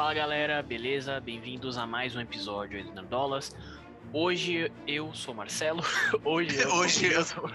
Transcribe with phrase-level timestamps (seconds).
[0.00, 1.20] Fala galera, beleza?
[1.20, 3.54] Bem-vindos a mais um episódio do Nerdolas.
[4.14, 5.82] Hoje eu sou Marcelo.
[6.24, 7.50] Hoje eu, Hoje eu sou.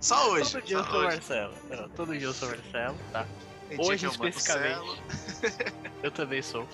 [0.00, 0.52] Só hoje.
[0.52, 1.06] Todo dia eu sou hoje.
[1.08, 1.54] Marcelo.
[1.68, 3.26] Não, todo dia eu sou Marcelo, tá?
[3.68, 5.02] Tem Hoje o especificamente.
[6.02, 6.66] Eu também sou.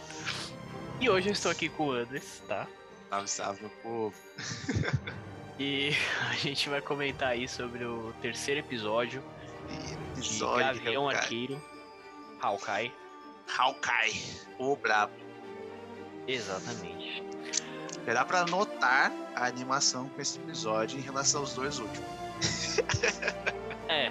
[1.01, 2.69] E hoje eu estou aqui com o Andres, tá?
[3.11, 4.17] Salve, salve, meu povo.
[5.59, 5.91] E
[6.31, 9.25] a gente vai comentar aí sobre o terceiro episódio
[9.69, 11.09] E de episódio de Gavião.
[11.09, 11.61] Arqueiro,
[12.41, 13.02] Hawkeye.
[13.59, 14.23] Hawkeye,
[14.59, 15.13] o brabo.
[16.27, 17.23] Exatamente.
[18.07, 22.09] Dá pra notar a animação com esse episódio em relação aos dois últimos.
[23.89, 24.09] É,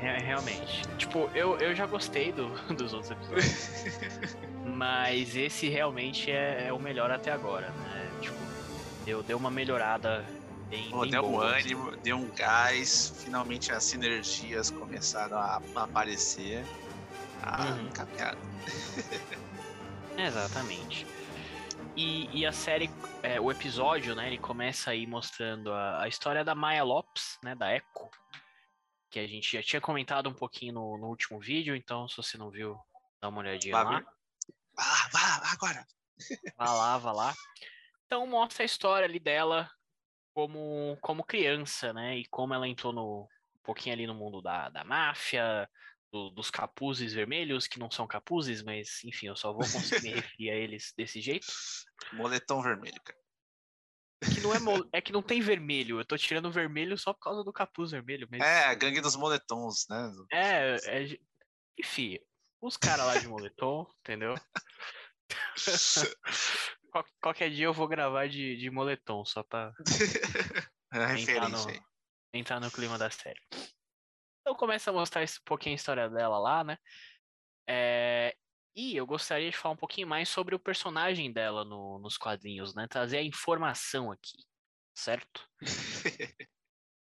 [0.00, 0.80] re- realmente.
[0.96, 4.34] Tipo, eu, eu já gostei do, dos outros episódios.
[4.64, 8.10] mas esse realmente é, é o melhor até agora, né?
[8.22, 8.36] Tipo,
[9.04, 10.24] deu, deu uma melhorada
[10.70, 11.44] bem, Pô, bem deu um boa.
[11.44, 16.64] ânimo, deu um gás, finalmente as sinergias começaram a aparecer.
[17.46, 17.90] Ah, Uhum.
[17.90, 18.38] caminhada.
[20.16, 21.06] Exatamente.
[21.96, 22.88] E, e a série,
[23.22, 27.54] é, o episódio, né, ele começa aí mostrando a, a história da Maya Lopes, né,
[27.54, 28.10] da Echo,
[29.10, 32.38] que a gente já tinha comentado um pouquinho no, no último vídeo, então se você
[32.38, 32.76] não viu,
[33.20, 33.84] dá uma olhadinha lá.
[33.84, 34.02] Vai
[34.76, 35.86] lá, vai lá, agora.
[36.56, 37.34] Vá lá, vá lá.
[38.06, 39.68] Então mostra a história ali dela
[40.32, 42.16] como, como criança, né?
[42.18, 45.68] E como ela entrou no, um pouquinho ali no mundo da, da máfia,
[46.14, 50.14] do- dos capuzes vermelhos, que não são capuzes, mas enfim, eu só vou conseguir me
[50.14, 51.44] referir a eles desse jeito.
[52.12, 53.18] Moletom vermelho, cara.
[54.32, 57.18] Que não é, mo- é que não tem vermelho, eu tô tirando vermelho só por
[57.20, 58.28] causa do capuz vermelho.
[58.30, 60.12] Mas É, a gangue dos moletons, né?
[60.30, 61.18] é, é,
[61.78, 62.18] enfim,
[62.60, 64.34] os caras lá de moletom, entendeu?
[66.92, 69.72] Qual- qualquer dia eu vou gravar de, de moletom, só pra
[70.92, 71.84] É Entrar no-
[72.32, 73.40] entrar no clima da série.
[74.44, 76.76] Então começa a mostrar esse- um pouquinho a história dela lá, né?
[77.66, 78.36] É,
[78.76, 82.74] E eu gostaria de falar um pouquinho mais sobre o personagem dela no- nos quadrinhos,
[82.74, 82.88] né?
[82.88, 84.36] Trazer a informação aqui,
[84.92, 85.48] certo?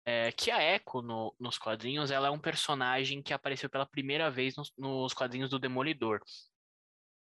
[0.05, 4.29] É, que a Echo no- nos quadrinhos, ela é um personagem que apareceu pela primeira
[4.29, 6.21] vez nos, nos quadrinhos do Demolidor.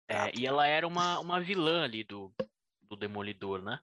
[0.09, 2.35] É, e ela era uma, uma vilã ali do,
[2.81, 3.79] do Demolidor, né?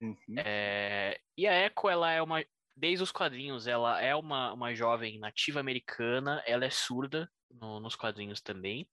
[0.00, 0.16] Uhum.
[0.38, 2.42] É, e a Echo, ela é uma.
[2.82, 7.94] Desde os quadrinhos, ela é uma, uma jovem nativa americana, ela é surda no- nos
[7.94, 8.88] quadrinhos também.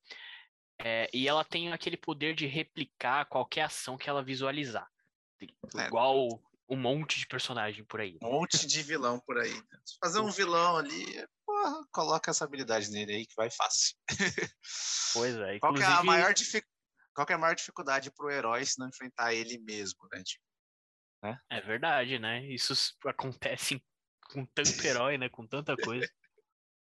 [0.80, 4.88] É, e ela tem aquele poder de replicar qualquer ação que ela visualizar.
[5.76, 5.88] É.
[5.88, 6.28] Igual
[6.70, 8.20] um monte de personagem por aí.
[8.22, 9.60] Um monte de vilão por aí.
[9.84, 13.98] Se fazer um vilão ali, porra, coloca essa habilidade nele aí que vai fácil.
[15.14, 15.58] Pois é.
[15.58, 16.64] Qual que é a Inclusive, maior dific...
[17.16, 20.22] Qual é a maior dificuldade pro herói se não enfrentar ele mesmo, né?
[20.24, 20.44] Tipo,
[21.50, 22.46] é verdade, né?
[22.46, 22.74] Isso
[23.06, 23.84] acontece
[24.32, 25.30] com tanto herói, né?
[25.30, 26.10] Com tanta coisa.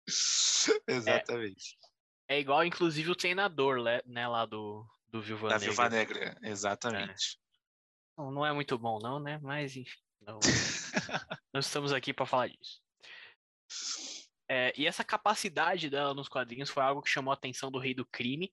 [0.87, 1.77] Exatamente.
[2.27, 4.01] É igual, inclusive, o treinador, né?
[4.05, 5.67] né, Lá do, do Viúva da Negra.
[5.67, 7.39] Viúva Negra, exatamente.
[8.17, 9.39] Não, não é muito bom, não, né?
[9.41, 9.99] Mas, enfim.
[10.21, 10.39] Não,
[11.53, 12.81] não estamos aqui para falar disso.
[14.47, 17.93] É, e essa capacidade dela nos quadrinhos foi algo que chamou a atenção do Rei
[17.93, 18.51] do Crime,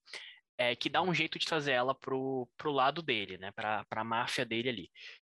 [0.58, 3.50] é, que dá um jeito de trazer ela pro, pro lado dele, né?
[3.52, 4.90] Pra, pra máfia dele ali.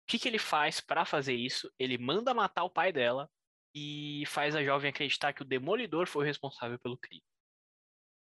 [0.09, 1.71] O que, que ele faz para fazer isso?
[1.77, 3.29] Ele manda matar o pai dela
[3.75, 7.23] e faz a jovem acreditar que o Demolidor foi o responsável pelo crime.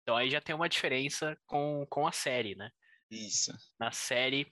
[0.02, 2.70] Então aí já tem uma diferença com, com a série, né?
[3.10, 3.52] Isso.
[3.78, 4.50] na série.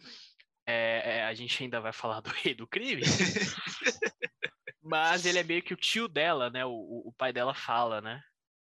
[0.67, 3.01] é, é, a gente ainda vai falar do rei do crime.
[4.83, 6.65] mas ele é meio que o tio dela, né?
[6.67, 8.21] O, o- o pai dela fala, né?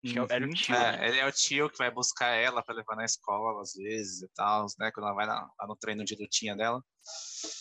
[0.04, 0.54] Acho que é o- era o Uhum.
[0.54, 1.08] tio, É, né?
[1.08, 4.28] ele é o tio que vai buscar ela pra levar na escola às vezes e
[4.36, 4.92] tal, né?
[4.92, 6.84] Quando ela vai na- lá no treino de lutinha dela.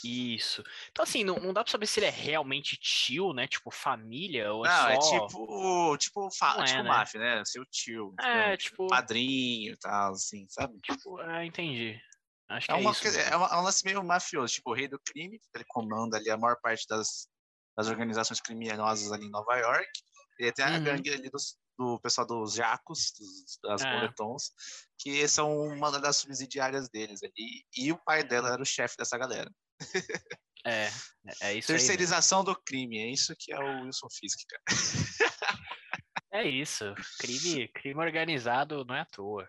[0.05, 0.63] Isso.
[0.91, 3.47] Então, assim, não, não dá pra saber se ele é realmente tio, né?
[3.47, 4.89] Tipo, família, ou é não, só.
[4.91, 6.55] é tipo, tipo, fa...
[6.55, 6.89] Não é, tipo né?
[6.89, 7.43] máfia, né?
[7.45, 8.15] Seu tio.
[8.21, 8.57] É, né?
[8.57, 8.87] tipo.
[8.89, 10.79] Padrinho e tal, assim, sabe?
[10.81, 12.01] tipo é, entendi.
[12.49, 13.07] Acho que É, é, uma, isso.
[13.09, 16.29] é, uma- é um lance meio mafioso, tipo o rei do crime, ele comanda ali
[16.31, 17.29] a maior parte das,
[17.77, 19.89] das organizações criminosas ali em Nova York.
[20.39, 20.83] E tem a Uhum.
[20.85, 23.95] gangue ali dos- do pessoal dos jacos, dos, das É.
[23.95, 24.53] moletons,
[24.99, 27.65] que são uma das subsidiárias deles ali.
[27.77, 29.51] E o pai dela era o chefe dessa galera.
[30.65, 31.55] É, é isso aí.
[31.57, 31.67] mesmo.
[31.67, 35.33] Terceirização do crime, é isso que é o Wilson Fisk, cara.
[36.35, 36.95] É isso.
[37.19, 39.47] Crime, crime organizado não é à toa.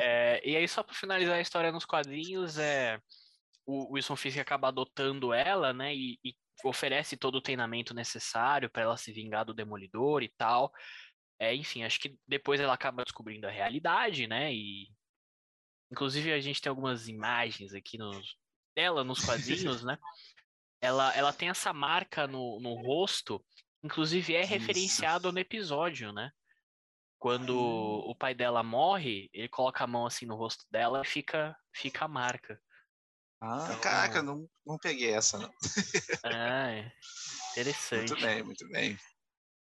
[0.00, 2.98] É, e aí, só pra finalizar a história nos quadrinhos, é
[3.66, 5.94] o Wilson Fisk acaba adotando ela, né?
[5.94, 10.72] E, e oferece todo o treinamento necessário para ela se vingar do Demolidor e tal.
[11.38, 14.52] É, enfim, acho que depois ela acaba descobrindo a realidade, né?
[14.52, 14.88] E
[15.90, 18.36] inclusive a gente tem algumas imagens aqui nos,
[18.74, 19.98] dela nos quadrinhos, né?
[20.80, 23.44] Ela, ela tem essa marca no, no rosto,
[23.82, 26.30] inclusive é referenciado no episódio, né?
[27.18, 28.10] Quando Hum.
[28.10, 32.04] o pai dela morre, ele coloca a mão assim no rosto dela e fica, fica
[32.04, 32.60] a marca.
[33.44, 35.52] Ah, Então- caraca, não, não peguei essa, não.
[36.24, 36.92] Ah, é.
[37.50, 38.10] interessante.
[38.12, 38.96] Muito bem, muito bem.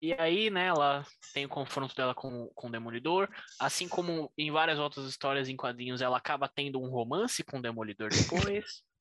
[0.01, 3.29] E aí, né, ela tem o confronto dela com, com o Demolidor.
[3.59, 7.63] Assim como em várias outras histórias em quadrinhos, ela acaba tendo um romance com o
[7.63, 8.83] Demolidor depois.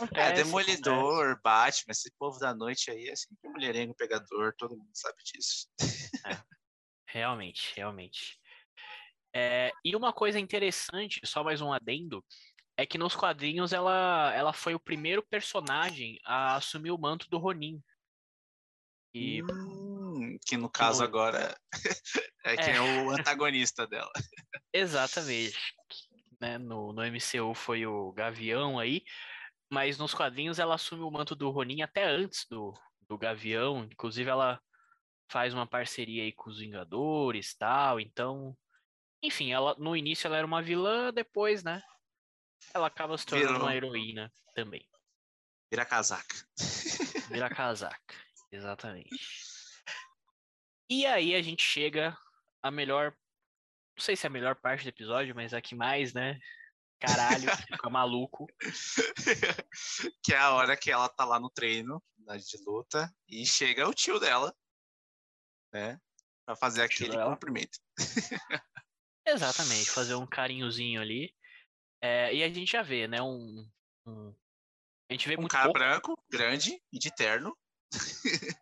[0.00, 4.88] É, Acontece, Demolidor, Batman, esse povo da noite aí é sempre mulherengo pegador, todo mundo
[4.94, 5.68] sabe disso.
[7.06, 8.38] Realmente, realmente.
[9.34, 12.24] É, e uma coisa interessante, só mais um adendo,
[12.82, 17.38] é que nos quadrinhos ela, ela foi o primeiro personagem a assumir o manto do
[17.38, 17.80] Ronin.
[19.14, 21.56] E Hum, que no caso no- agora
[22.44, 22.76] é quem É.
[22.76, 24.10] é o antagonista dela.
[24.74, 25.56] exatamente,
[26.40, 29.04] né, no, no MCU foi o Gavião aí,
[29.70, 32.74] mas nos quadrinhos ela assume o manto do Ronin até antes do,
[33.08, 34.60] do Gavião, inclusive ela
[35.30, 38.56] faz uma parceria aí com os Vingadores tal, então,
[39.22, 41.80] enfim, ela no início ela era uma vilã, depois, né,
[42.74, 43.66] ela acaba se tornando Virou.
[43.66, 44.88] uma heroína também.
[45.70, 46.36] Vira casaca.
[47.28, 48.14] Vira casaca.
[48.50, 49.08] Exatamente.
[50.90, 52.16] E aí a gente chega
[52.62, 53.16] à melhor.
[53.96, 56.38] Não sei se é a melhor parte do episódio, mas a que mais, né?
[57.00, 58.46] Caralho, fica maluco.
[60.22, 63.88] que é a hora que ela tá lá no treino né, de luta e chega
[63.88, 64.54] o tio dela,
[65.72, 65.98] né?
[66.44, 67.30] Pra fazer aquele dela.
[67.30, 67.78] cumprimento.
[69.26, 71.34] Exatamente, fazer um carinhozinho ali.
[72.02, 73.22] É, e a gente já vê, né?
[73.22, 73.64] Um.
[74.06, 74.34] um-
[75.08, 77.56] A gente vê Um muito cara pouco branco, grande e de terno.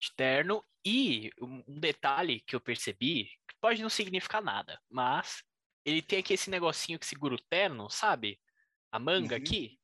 [0.00, 0.64] de terno.
[0.86, 5.42] E um detalhe que eu percebi, que pode não significar nada, mas
[5.84, 8.38] ele tem aqui esse negocinho que segura o terno, sabe?
[8.92, 9.42] A manga Uhum.
[9.42, 9.78] aqui.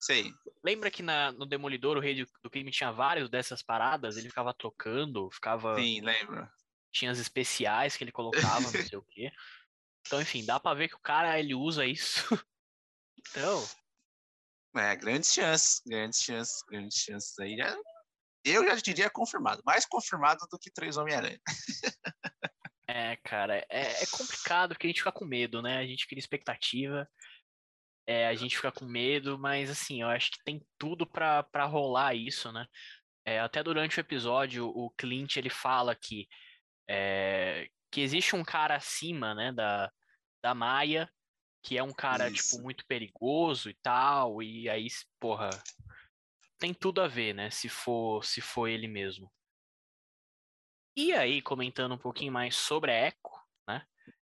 [0.00, 0.32] Sei.
[0.64, 4.16] Lembra que na, no Demolidor o Rei do, do Crime tinha vários dessas paradas?
[4.16, 5.78] Ele ficava trocando, ficava.
[5.78, 6.48] Sim, lembro.
[6.92, 9.30] Tinha as especiais que ele colocava, não sei o quê.
[10.06, 12.24] Então, enfim, dá pra ver que o cara ele usa isso.
[13.18, 13.62] então,
[14.76, 17.56] É, grandes chances, grandes chances, grandes chances aí.
[17.56, 17.76] Já-
[18.44, 19.62] Eu já diria confirmado.
[19.64, 21.40] Mais confirmado do que três Homem-Aranha.
[22.88, 25.78] é, cara, é, é complicado porque a gente fica com medo, né?
[25.78, 27.08] A gente cria expectativa,
[28.06, 31.64] é, a gente fica com medo, mas assim, eu acho que tem tudo pra, pra
[31.64, 32.66] rolar isso, né?
[33.26, 36.28] É, até durante o episódio, o Clint ele fala que,
[36.88, 39.90] é, que existe um cara acima, né, da,
[40.46, 41.12] da Maia,
[41.60, 42.50] que é um cara, Isso.
[42.50, 44.86] tipo, muito perigoso e tal, e aí,
[45.18, 45.50] porra,
[46.56, 49.28] tem tudo a ver, né, se for, se for ele mesmo.
[50.96, 53.16] E aí, comentando um pouquinho mais sobre a Echo,
[53.66, 53.84] né,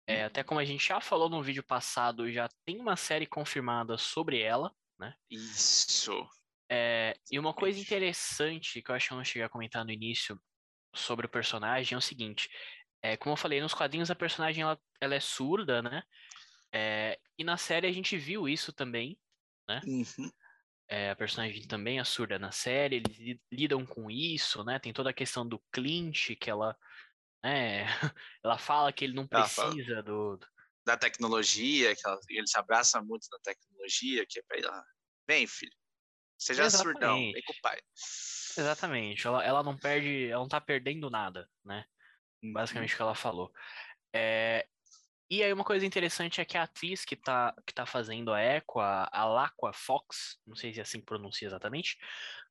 [0.06, 3.96] é, até como a gente já falou no vídeo passado, já tem uma série confirmada
[3.96, 4.70] sobre ela,
[5.30, 6.28] Isso.
[6.70, 9.90] é, e uma coisa interessante que eu acho que eu não cheguei a comentar no
[9.90, 10.38] início
[10.94, 12.50] sobre o personagem é o seguinte:
[13.02, 16.02] é, como eu falei, nos quadrinhos a personagem ela, ela é surda, né?
[16.74, 19.18] É, e na série a gente viu isso também.
[19.84, 20.30] Uhum.
[20.88, 24.78] é, a personagem também é surda na série, eles li- lidam com isso, né?
[24.78, 26.76] Tem toda a questão do Clint, que ela.
[27.44, 27.84] né,
[28.44, 29.42] ela fala que ele não fala.
[29.44, 30.38] precisa do.
[30.86, 34.84] Da tecnologia, que ela- ele se abraça muito na tecnologia, que é pra ela.
[35.28, 35.72] Vem, filho.
[36.38, 37.42] Seja surdão, vem Exatamente.
[37.42, 37.80] com o pai.
[38.58, 41.86] Exatamente, ela, ela não perde, ela não tá perdendo nada, né?
[42.42, 42.52] Uhum.
[42.52, 43.52] basicamente o que ela falou.
[44.14, 44.66] É,
[45.30, 48.42] e aí uma coisa interessante é que a atriz que tá, que tá fazendo a
[48.42, 51.96] Echo, a, a Laqua Fox, não sei se é assim que pronuncia exatamente,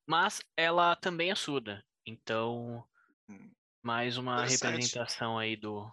[0.06, 1.84] mas ela também é surda.
[2.04, 2.84] Então,
[3.28, 3.52] Hum.
[3.82, 5.84] mais uma representação aí do,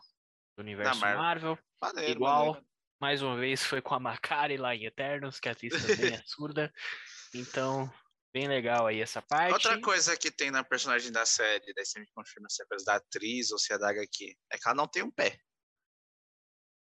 [0.58, 1.22] do universo Marvel.
[1.22, 1.60] Marvel.
[1.80, 2.68] Maneiro, Igual, maneiro.
[3.00, 6.22] mais uma vez, foi com a Macari lá em Eternos, que a atriz também é
[6.26, 6.74] surda.
[7.36, 7.94] Então,
[8.34, 9.54] bem legal aí essa parte.
[9.54, 12.86] Outra coisa que tem na personagem da série, daí você me confirma se é coisa
[12.86, 15.40] da atriz ou se é da HQ, é que ela não tem um pé.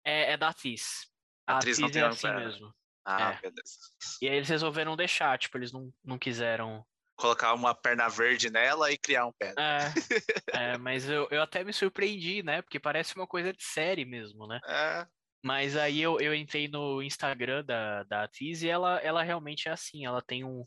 [0.04, 1.06] É, é da atriz.
[1.46, 2.44] A atriz atriz, não tem é um assim pé, né?
[2.44, 2.74] mesmo.
[3.04, 3.40] Ah, É.
[3.40, 3.78] beleza.
[4.20, 6.84] E aí eles resolveram deixar, tipo, eles não, não quiseram.
[7.16, 9.54] Colocar uma perna verde nela e criar um pé.
[9.56, 9.78] É,
[10.74, 12.62] é, mas eu, eu até me surpreendi, né?
[12.62, 14.60] Porque parece uma coisa de série mesmo, né?
[14.66, 15.06] É,
[15.42, 19.72] Mas aí eu, eu entrei no Instagram da, da atriz e ela, ela realmente é
[19.72, 20.66] assim, ela tem um,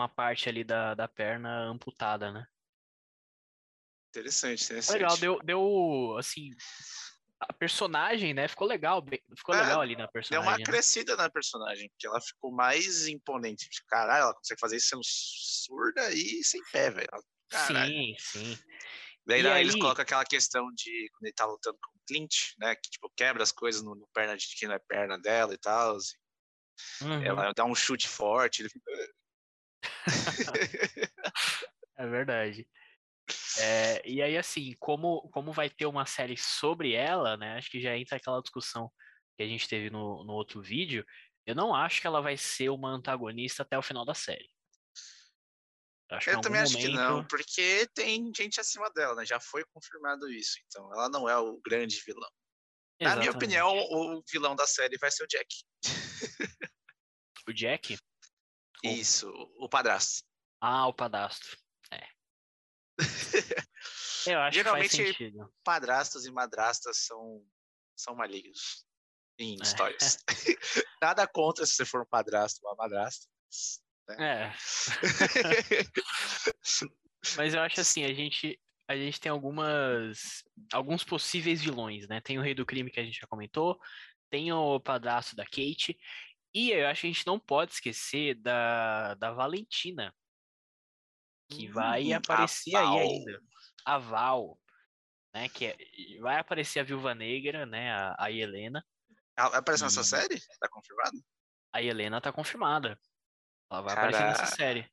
[0.00, 2.46] uma parte ali da, da perna amputada, né?
[4.10, 4.94] interessante, interessante.
[4.98, 6.50] Legal, deu, deu assim.
[7.38, 8.48] A personagem, né?
[8.48, 9.02] Ficou legal,
[9.36, 10.48] ficou É, legal ali na Deu personagem.
[10.50, 10.64] uma né?
[10.64, 13.68] crescida na personagem, porque ela ficou mais imponente.
[13.88, 17.08] Caralho, ela consegue fazer isso sendo surda e sem pé, velho.
[17.50, 18.58] Sim, sim.
[19.24, 22.34] Daí, daí eles aí- colocam aquela questão de quando ele tá lutando com o Clint,
[22.58, 22.74] né?
[22.74, 25.58] Que tipo, quebra as coisas no, no perna de quem não é perna dela e
[25.58, 25.96] tal.
[27.00, 28.62] Uhum, Ela dá um chute forte.
[28.62, 28.90] Ele fica...
[31.96, 32.68] é verdade.
[33.58, 37.56] É, e aí, assim, como, como vai ter uma série sobre ela, né?
[37.56, 38.90] Acho que já entra aquela discussão
[39.36, 41.04] que a gente teve no, no outro vídeo.
[41.46, 44.50] Eu não acho que ela vai ser uma antagonista até o final da série.
[46.10, 46.90] Acho eu também acho momento...
[46.90, 49.24] que não, porque tem gente acima dela, né?
[49.24, 50.58] Já foi confirmado isso.
[50.66, 52.30] Então, ela não é o grande vilão.
[53.00, 53.02] Exatamente.
[53.02, 55.46] Na minha opinião, o vilão da série vai ser o Jack.
[57.48, 57.96] o Jack?
[58.82, 60.24] Isso, o padrasto.
[60.60, 61.56] Ah, o padrasto.
[61.90, 62.06] É.
[64.26, 65.52] eu acho Geralmente, que faz sentido.
[65.64, 67.44] padrastos e madrastas são,
[67.96, 68.84] são malignos
[69.38, 69.62] em é.
[69.62, 70.18] histórias.
[71.02, 73.26] Nada contra se você for um padrasto ou uma madrasta.
[74.08, 74.16] Né?
[74.20, 74.54] É.
[77.36, 82.20] Mas eu acho assim, a gente a gente tem algumas alguns possíveis vilões, né?
[82.20, 83.78] Tem o Rei do Crime que a gente já comentou,
[84.28, 85.96] tem o padrasto da Kate,
[86.54, 90.14] e eu acho que a gente não pode esquecer da, da Valentina,
[91.48, 93.42] que vai hum, aparecer aí ainda.
[93.84, 94.60] A Val,
[95.34, 95.48] né?
[95.48, 95.76] Que é,
[96.20, 97.92] vai aparecer a Viúva Negra, né?
[97.92, 98.84] A, a Helena.
[99.36, 100.40] Ela aparece nessa série?
[100.58, 101.18] Tá confirmado?
[101.72, 102.98] A Helena tá confirmada.
[103.70, 104.16] Ela vai Caraca.
[104.16, 104.90] aparecer nessa série.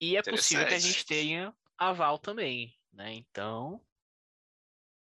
[0.00, 3.12] E é possível que a gente tenha a Val também, né?
[3.12, 3.84] Então.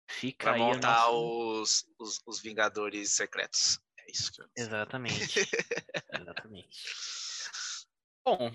[0.09, 0.65] Fica vai aí.
[0.65, 3.79] montar os, os, os, Vingadores Secretos.
[4.13, 5.39] Isso que eu Exatamente.
[6.21, 6.77] Exatamente.
[8.25, 8.51] Bom,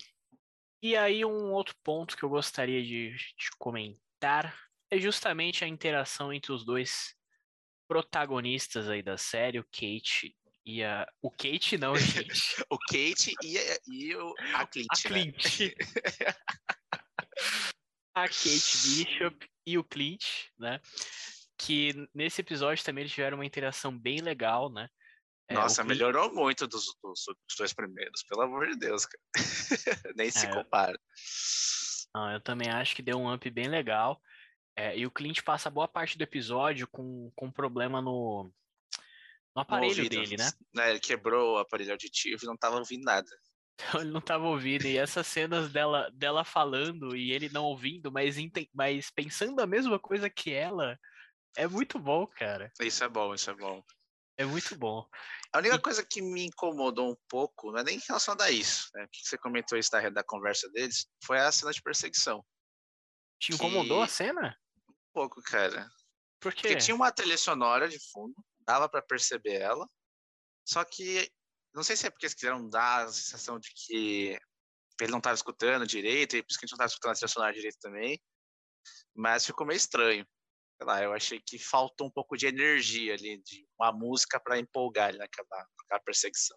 [0.80, 4.56] e aí um outro ponto que eu gostaria de, de comentar
[4.90, 7.14] é justamente a interação entre os dois
[7.88, 11.06] protagonistas aí da série, o Kate e a.
[11.20, 12.62] O Kate não, gente.
[12.70, 14.86] o Kate e, a, e o, a Clint.
[14.90, 15.60] A Clint.
[15.60, 15.74] Né?
[18.14, 20.24] a Kate Bishop e o Clint,
[20.58, 20.80] né?
[21.56, 24.88] Que nesse episódio também eles tiveram uma interação bem legal, né?
[25.48, 25.96] É, Nossa, Clint...
[25.96, 29.22] melhorou muito dos, dos, dos, dois primeiros, pelo amor de Deus, cara.
[30.16, 30.98] Nem se é, compara.
[32.14, 34.20] Não, eu também acho que deu um up bem legal.
[34.76, 38.48] É, e o Clint passa boa parte do episódio com, com um problema no,
[39.56, 40.50] no aparelho no dele, né?
[40.74, 40.90] né?
[40.90, 43.28] Ele quebrou o aparelho auditivo e não tava ouvindo nada.
[43.74, 44.86] Então, ele não tava ouvindo.
[44.86, 48.36] E essas cenas dela, dela falando e ele não ouvindo, mas,
[48.72, 50.98] mas pensando a mesma coisa que ela,
[51.56, 52.70] é muito bom, cara.
[52.80, 53.82] Isso é bom, isso é bom.
[54.36, 55.04] É muito bom.
[55.52, 59.06] A única coisa que me incomodou um pouco, não é nem relacionada a isso, né?
[59.10, 62.44] Que você comentou isso da, da conversa deles, foi a cena de perseguição.
[63.40, 64.04] Te incomodou que...
[64.04, 64.58] a cena?
[64.88, 65.88] Um pouco, cara.
[66.40, 66.68] Por quê?
[66.68, 69.88] Porque tinha uma trilha sonora de fundo, dava para perceber ela,
[70.66, 71.30] só que
[71.74, 74.38] não sei se é porque eles quiseram dar a sensação de que
[75.00, 77.14] ele não estava escutando direito, e por isso que a gente não estava escutando a
[77.14, 78.20] trilha sonora direito também,
[79.14, 80.26] mas ficou meio estranho
[80.78, 84.58] sei lá, eu achei que faltou um pouco de energia ali, de uma música para
[84.58, 86.56] empolgar ali naquela, naquela perseguição.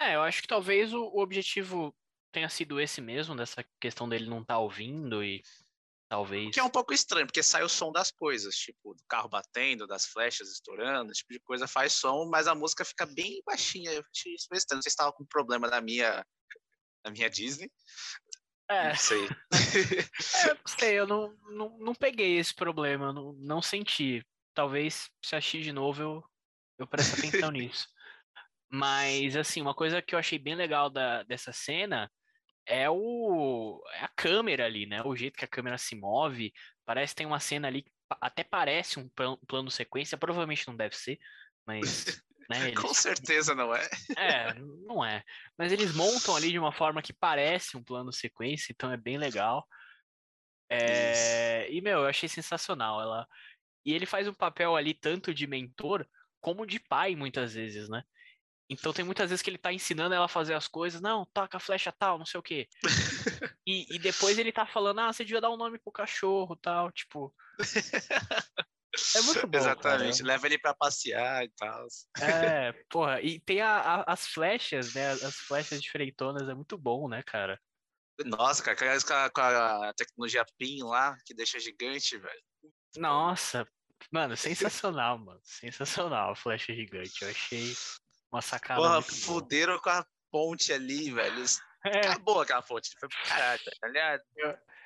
[0.00, 1.94] É, eu acho que talvez o, o, objetivo
[2.32, 5.42] tenha sido esse mesmo, dessa questão dele não estar tá ouvindo e
[6.08, 6.54] talvez.
[6.54, 9.86] Que é um pouco estranho, porque sai o som das coisas, tipo, do carro batendo,
[9.86, 13.90] das flechas estourando, esse tipo de coisa faz som, mas a música fica bem baixinha.
[13.90, 14.78] Eu achei isso meio estranho.
[14.78, 16.24] Não sei se estava com problema na minha,
[17.04, 17.70] na minha Disney,
[18.68, 18.88] é.
[18.88, 19.24] Não sei.
[20.44, 24.24] é, não sei, eu não, não, não peguei esse problema, não, não senti.
[24.54, 26.24] Talvez se assistir de novo eu,
[26.78, 27.86] eu preste atenção nisso.
[28.68, 32.10] Mas, assim, uma coisa que eu achei bem legal da, dessa cena
[32.66, 35.02] é, o, é a câmera ali, né?
[35.04, 36.52] O jeito que a câmera se move.
[36.84, 39.08] Parece que tem uma cena ali que até parece um
[39.46, 41.18] plano sequência, provavelmente não deve ser,
[41.66, 41.80] mas
[42.48, 42.58] Né?
[42.70, 42.78] Eles...
[42.78, 43.88] Com certeza não é.
[44.16, 45.22] É, não é.
[45.58, 49.18] Mas eles montam ali de uma forma que parece um plano sequência, então é bem
[49.18, 49.66] legal.
[50.68, 51.70] É...
[51.70, 53.00] E, meu, eu achei sensacional.
[53.00, 53.26] Ela...
[53.84, 56.06] E ele faz um papel ali tanto de mentor
[56.40, 58.02] como de pai, muitas vezes, né?
[58.68, 61.56] Então tem muitas vezes que ele tá ensinando ela a fazer as coisas, não, toca
[61.56, 62.68] a flecha tal, não sei o quê.
[63.66, 66.90] e, e depois ele tá falando, ah, você devia dar um nome pro cachorro tal,
[66.90, 67.32] tipo.
[69.14, 69.58] É muito bom.
[69.58, 70.28] Exatamente, cara.
[70.28, 71.86] leva ele para passear e tal.
[72.20, 75.12] É, porra, e tem a, a, as flechas, né?
[75.12, 77.60] As flechas diferentonas, é muito bom, né, cara?
[78.24, 82.42] Nossa, cara, com a, com a tecnologia PIN lá, que deixa gigante, velho.
[82.96, 83.66] Nossa,
[84.10, 85.40] mano, sensacional, mano.
[85.42, 87.22] Sensacional a flecha gigante.
[87.22, 87.74] Eu achei
[88.32, 88.80] uma sacada.
[88.80, 91.44] Porra, fuderam com a ponte ali, velho.
[91.84, 92.08] É.
[92.08, 92.90] Acabou aquela ponte.
[92.98, 94.22] Foi pro caralho, tá ligado?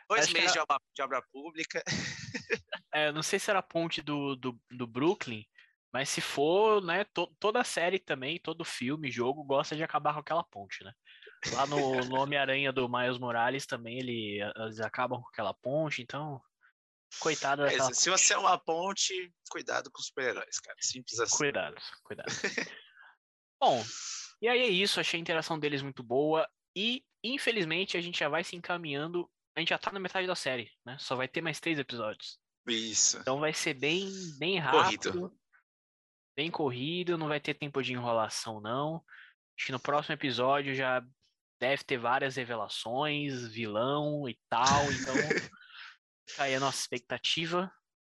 [0.08, 1.82] Dois meses de, obra, de obra pública.
[2.92, 5.46] É, não sei se era a ponte do, do, do Brooklyn,
[5.92, 10.12] mas se for, né, to, toda a série também, todo filme, jogo, gosta de acabar
[10.12, 10.92] com aquela ponte, né?
[11.52, 16.40] Lá no, no Homem-Aranha do Miles Morales também, ele, eles acabam com aquela ponte, então.
[17.18, 20.76] Coitado é, Se você é uma ponte, cuidado com os super-heróis, cara.
[20.80, 21.36] Simples assim.
[21.36, 22.26] Cuidado, cuidado.
[23.60, 23.82] Bom,
[24.40, 25.00] e aí é isso.
[25.00, 26.48] Achei a interação deles muito boa.
[26.76, 30.34] E, infelizmente, a gente já vai se encaminhando a gente já tá na metade da
[30.34, 30.96] série, né?
[30.98, 32.38] Só vai ter mais três episódios.
[32.66, 33.18] Isso.
[33.18, 35.12] Então vai ser bem, bem rápido.
[35.12, 35.40] Corrido.
[36.36, 39.04] Bem corrido, não vai ter tempo de enrolação, não.
[39.58, 41.04] Acho que no próximo episódio já
[41.60, 45.14] deve ter várias revelações, vilão e tal, então
[46.26, 47.62] fica aí a nossa expectativa.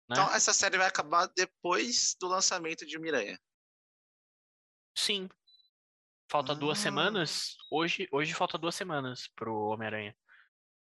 [0.09, 0.17] Né?
[0.17, 3.41] Então essa série vai acabar depois do lançamento de Miranha.
[4.97, 5.29] Sim.
[6.31, 6.83] Falta duas Ah.
[6.83, 7.57] semanas.
[7.71, 10.17] Hoje, hoje falta duas semanas pro Homem-Aranha.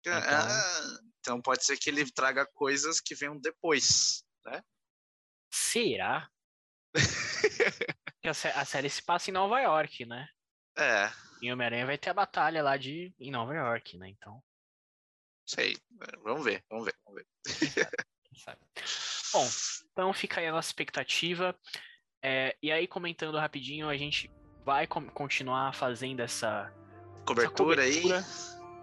[0.09, 4.61] Então- Ah, então pode ser que ele traga coisas que venham depois, né?
[5.51, 6.29] Será?
[8.23, 10.27] a, sé- a série se passa em Nova York, né?
[10.77, 11.09] É,
[11.41, 14.09] E Homem-Aranha vai ter a batalha lá de em Nova York, né?
[14.09, 14.43] Então,
[15.47, 15.77] sei.
[16.23, 17.89] Vamos ver, vamos ver, vamos ver.
[18.43, 18.59] sabe.
[19.31, 19.47] Bom,
[19.91, 21.57] então fica aí a nossa expectativa.
[22.21, 24.31] É, e aí, comentando rapidinho, a gente
[24.65, 28.03] vai continuar fazendo essa, essa Cobertura, aí.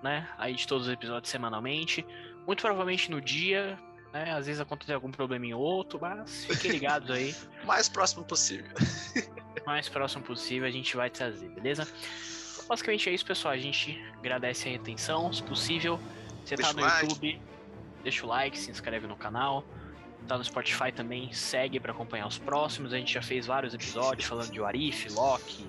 [0.02, 0.28] Né?
[0.38, 2.04] Aí de todos os episódios semanalmente.
[2.46, 3.78] Muito provavelmente no dia,
[4.12, 4.32] né?
[4.32, 7.34] Às vezes acontece algum probleminha ou outro, mas fiquem ligados aí.
[7.64, 8.66] mais próximo possível.
[9.64, 11.86] Mais próximo possível a gente vai trazer, beleza?
[12.68, 13.54] Basicamente é isso, pessoal.
[13.54, 16.00] A gente agradece a atenção, se possível.
[16.44, 17.02] Você tá Deixa no o like.
[17.06, 17.42] YouTube,
[18.02, 19.64] deixa o like, se inscreve no canal.
[20.26, 22.92] Tá no Spotify também, segue para acompanhar os próximos.
[22.92, 25.64] A gente já fez vários episódios falando de Warif, Loki,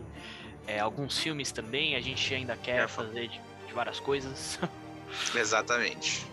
[0.66, 1.96] é, alguns filmes também.
[1.96, 2.88] A gente ainda quer É.
[2.88, 3.40] fazer de,
[3.74, 4.60] de várias coisas.
[5.36, 6.25] Exatamente.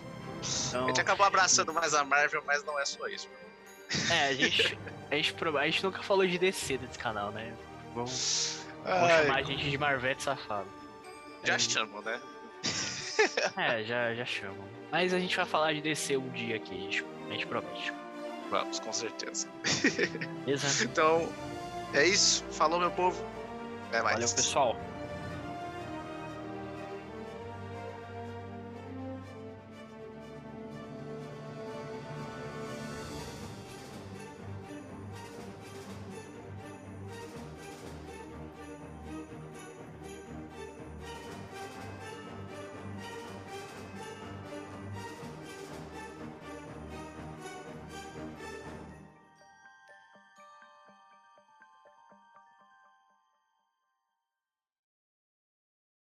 [0.69, 3.29] Então, A gente acabou abraçando mais a Marvel, mas não é só isso.
[4.11, 4.79] é, a gente,
[5.11, 7.53] a, gente, a gente nunca falou de DC nesse canal, né?
[7.95, 10.69] Vamos, vamos chamar a gente de Marvete safado.
[11.43, 12.21] já É, chamam, né?
[13.57, 14.65] É, já, já chamam.
[14.93, 17.93] Mas a gente vai falar de DC um dia aqui, a gente, a gente promete.
[18.51, 19.49] Vamos, com certeza.
[20.45, 20.85] Beleza?
[20.85, 21.29] Então,
[21.93, 22.45] é isso.
[22.51, 23.25] Falou, meu povo.
[23.89, 24.15] Até mais.
[24.21, 24.77] Valeu, pessoal.